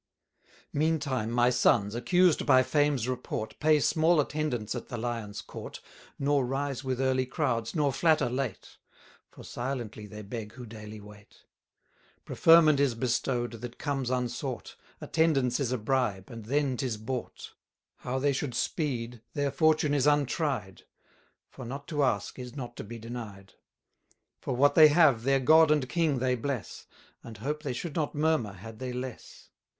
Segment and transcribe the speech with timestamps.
[0.73, 5.79] Meantime my sons, accused by fame's report, Pay small attendance at the Lion's court,
[6.17, 8.77] Nor rise with early crowds, nor flatter late;
[9.29, 11.43] For silently they beg who daily wait.
[12.25, 17.53] Preferment is bestow'd, that comes unsought; Attendance is a bribe, and then 'tis bought.
[18.01, 20.81] 240 How they should speed, their fortune is untried;
[21.47, 23.53] For not to ask, is not to be denied.
[24.39, 26.87] For what they have, their God and king they bless,
[27.23, 29.49] And hope they should not murmur, had they less.